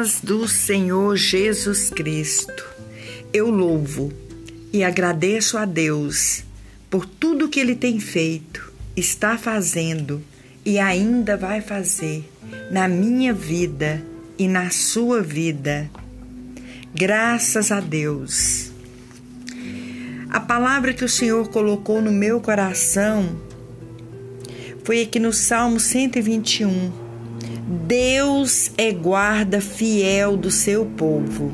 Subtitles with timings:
[0.00, 2.64] paz do Senhor Jesus Cristo.
[3.34, 4.10] Eu louvo
[4.72, 6.42] e agradeço a Deus
[6.88, 10.22] por tudo que Ele tem feito, está fazendo
[10.64, 12.26] e ainda vai fazer
[12.70, 14.02] na minha vida
[14.38, 15.90] e na sua vida.
[16.94, 18.72] Graças a Deus.
[20.30, 23.38] A palavra que o Senhor colocou no meu coração
[24.82, 27.09] foi aqui no Salmo 121
[27.72, 31.52] Deus é guarda fiel do seu povo.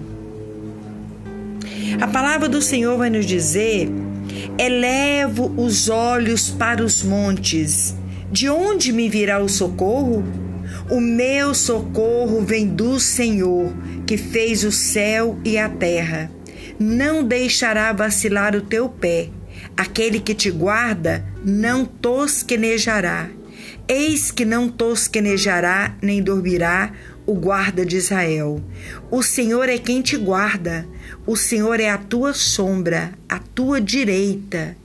[2.01, 3.91] A palavra do Senhor vai nos dizer:
[4.59, 7.95] elevo os olhos para os montes,
[8.33, 10.25] de onde me virá o socorro?
[10.91, 13.71] O meu socorro vem do Senhor,
[14.07, 16.31] que fez o céu e a terra.
[16.79, 19.29] Não deixará vacilar o teu pé.
[19.77, 23.29] Aquele que te guarda não tosquenejará.
[23.89, 26.93] Eis que não tosquenejará nem dormirá
[27.25, 28.61] o guarda de Israel.
[29.13, 30.85] O Senhor é quem te guarda,
[31.25, 34.77] o Senhor é a tua sombra, a tua direita.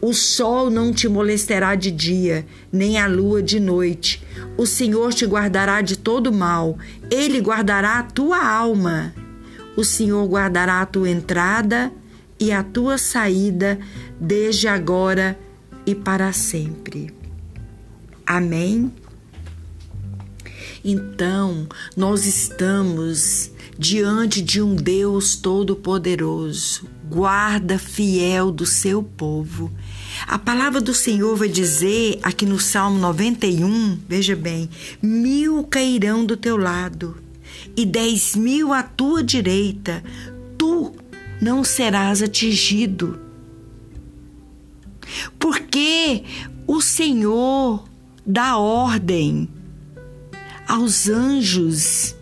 [0.00, 4.22] O sol não te molestará de dia, nem a lua de noite.
[4.56, 6.78] O Senhor te guardará de todo mal,
[7.10, 9.12] ele guardará a tua alma.
[9.76, 11.90] O Senhor guardará a tua entrada
[12.38, 13.80] e a tua saída,
[14.20, 15.36] desde agora
[15.84, 17.23] e para sempre.
[18.26, 18.92] Amém?
[20.84, 29.72] Então, nós estamos diante de um Deus todo-poderoso, guarda fiel do seu povo.
[30.26, 34.68] A palavra do Senhor vai dizer aqui no Salmo 91, veja bem:
[35.02, 37.16] mil cairão do teu lado
[37.76, 40.02] e dez mil à tua direita,
[40.56, 40.92] tu
[41.40, 43.18] não serás atingido.
[45.38, 46.24] Porque
[46.66, 47.84] o Senhor
[48.26, 49.48] dá ordem
[50.66, 52.14] aos anjos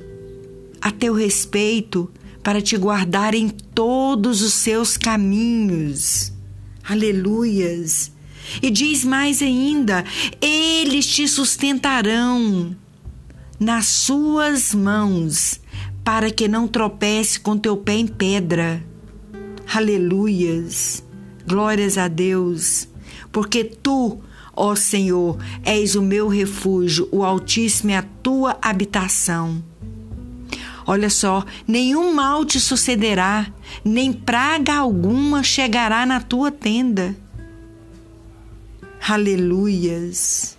[0.80, 2.10] a teu respeito
[2.42, 6.32] para te guardar em todos os seus caminhos.
[6.82, 8.10] Aleluias!
[8.60, 10.04] E diz mais ainda:
[10.40, 12.76] eles te sustentarão
[13.60, 15.60] nas suas mãos,
[16.02, 18.84] para que não tropece com teu pé em pedra.
[19.72, 21.04] Aleluias!
[21.46, 22.88] Glórias a Deus,
[23.30, 24.20] porque tu
[24.54, 29.62] Ó Senhor, és o meu refúgio, o Altíssimo é a tua habitação.
[30.86, 33.46] Olha só, nenhum mal te sucederá,
[33.84, 37.16] nem praga alguma chegará na tua tenda.
[39.08, 40.58] Aleluias.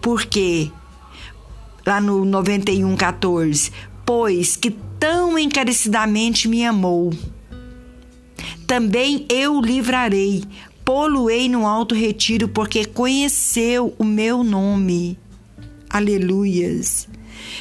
[0.00, 0.70] Porque,
[1.84, 3.72] lá no 91, 14,
[4.06, 7.12] pois que tão encarecidamente me amou,
[8.66, 10.44] também eu livrarei,
[10.90, 15.16] poluei no alto retiro, porque conheceu o meu nome.
[15.88, 17.06] Aleluias.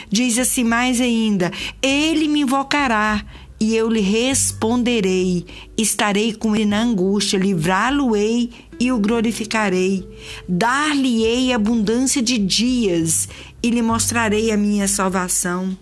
[0.09, 3.23] Diz assim mais ainda: Ele me invocará
[3.59, 5.45] e eu lhe responderei.
[5.77, 10.09] Estarei com ele na angústia, livrá-lo-ei e o glorificarei.
[10.47, 13.29] Dar-lhe-ei abundância de dias
[13.61, 15.77] e lhe mostrarei a minha salvação.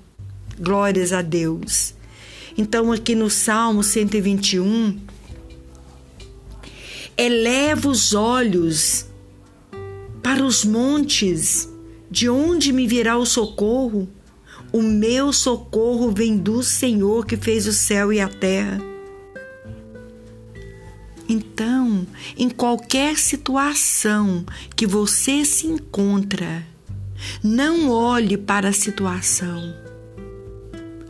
[0.60, 1.96] Glórias a Deus.
[2.58, 5.07] Então, aqui no Salmo 121,
[7.20, 9.08] Eleva os olhos
[10.22, 11.68] para os montes,
[12.12, 14.08] de onde me virá o socorro?
[14.72, 18.80] O meu socorro vem do Senhor que fez o céu e a terra.
[21.28, 22.06] Então,
[22.38, 24.46] em qualquer situação
[24.76, 26.64] que você se encontra,
[27.44, 29.74] não olhe para a situação.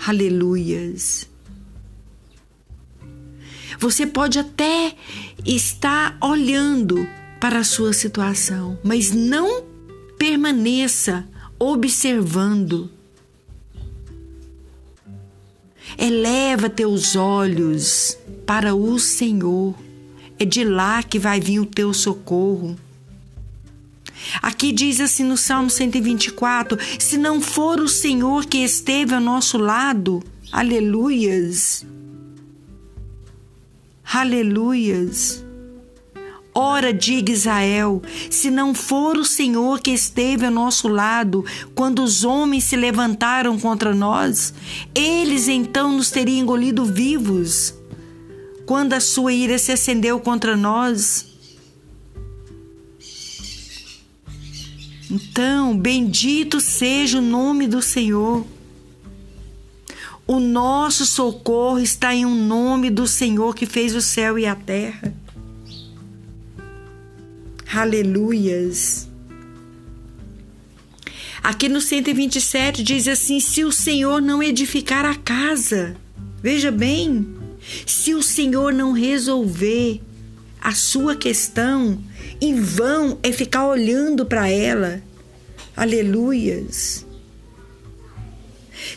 [0.08, 1.28] Aleluias.
[3.80, 4.96] Você pode até
[5.46, 7.08] estar olhando
[7.40, 9.64] para a sua situação, mas não
[10.18, 11.28] permaneça
[11.60, 12.90] observando.
[15.98, 19.76] Eleva teus olhos para o Senhor.
[20.40, 22.76] É de lá que vai vir o teu socorro.
[24.42, 29.58] Aqui diz assim no Salmo 124: se não for o Senhor que esteve ao nosso
[29.58, 31.86] lado, aleluias
[34.14, 35.44] Aleluias!
[36.56, 38.02] Ora, diga Israel,
[38.32, 41.46] se não for o Senhor que esteve ao nosso lado
[41.76, 44.54] quando os homens se levantaram contra nós,
[44.96, 47.76] eles então nos teriam engolido vivos.
[48.66, 51.28] Quando a sua ira se acendeu contra nós,
[55.10, 58.46] Então, bendito seja o nome do Senhor.
[60.28, 64.54] O nosso socorro está em um nome do Senhor que fez o céu e a
[64.56, 65.14] terra.
[67.74, 69.08] Aleluias.
[71.42, 75.96] Aqui no 127 diz assim: se o Senhor não edificar a casa,
[76.44, 77.26] veja bem,
[77.86, 80.02] se o Senhor não resolver
[80.60, 82.04] a sua questão,
[82.42, 85.02] em vão é ficar olhando para ela.
[85.74, 87.07] Aleluias.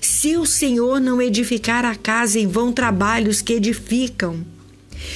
[0.01, 4.45] Se o Senhor não edificar a casa, em vão trabalhos que edificam.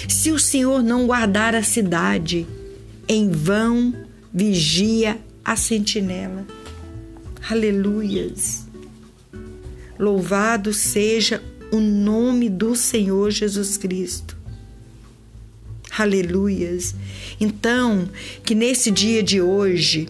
[0.09, 2.47] Se o Senhor não guardar a cidade,
[3.07, 3.95] em vão
[4.33, 6.47] vigia a sentinela.
[7.49, 8.67] Aleluias.
[9.99, 14.37] Louvado seja o nome do Senhor Jesus Cristo.
[15.97, 16.95] Aleluias.
[17.39, 18.09] Então,
[18.43, 20.09] que nesse dia de hoje,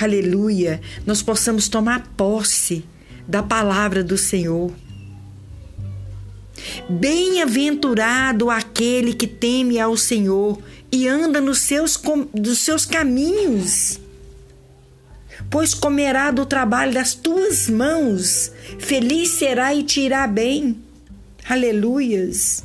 [0.00, 2.84] aleluia, nós possamos tomar posse
[3.28, 4.72] da palavra do Senhor.
[6.88, 10.58] Bem-aventurado aquele que teme ao Senhor
[10.90, 12.00] e anda nos seus,
[12.56, 14.00] seus caminhos,
[15.50, 20.78] pois comerá do trabalho das tuas mãos, feliz será e te irá bem.
[21.46, 22.64] Aleluias.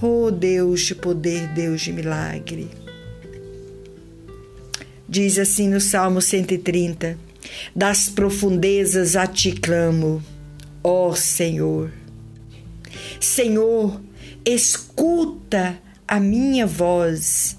[0.00, 2.68] Oh Deus de poder, Deus de milagre.
[5.08, 7.25] Diz assim no Salmo 130:
[7.74, 10.22] Das profundezas a ti clamo,
[10.82, 11.90] ó Senhor.
[13.20, 14.00] Senhor,
[14.44, 17.56] escuta a minha voz.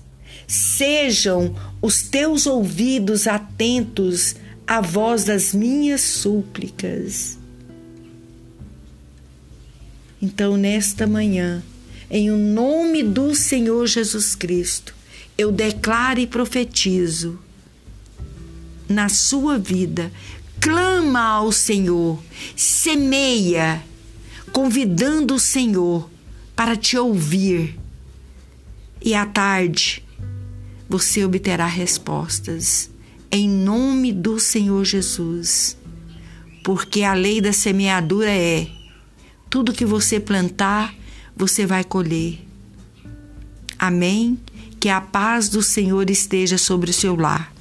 [0.48, 4.36] Sejam os teus ouvidos atentos
[4.66, 7.38] à voz das minhas súplicas.
[10.22, 11.62] Então, nesta manhã,
[12.10, 14.96] em o nome do Senhor Jesus Cristo,
[15.38, 17.40] eu declaro e profetizo
[18.88, 20.12] na sua vida.
[20.60, 22.22] Clama ao Senhor,
[22.56, 23.84] semeia,
[24.52, 26.10] convidando o Senhor
[26.56, 27.78] para te ouvir.
[29.02, 30.04] E à tarde
[30.90, 32.90] você obterá respostas
[33.32, 35.78] em nome do Senhor Jesus.
[36.64, 38.68] Porque a lei da semeadura é:
[39.50, 40.94] tudo que você plantar,
[41.36, 42.40] você vai colher.
[43.78, 44.40] Amém?
[44.80, 47.54] Que a paz do Senhor esteja sobre o seu lar.